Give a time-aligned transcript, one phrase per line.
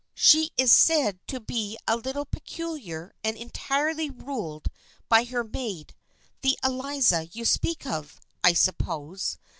[0.15, 4.67] She is said to be a little peculiar and entirely ruled
[5.09, 5.93] by her maid,
[6.41, 9.37] the Eliza you speak of, I suppose.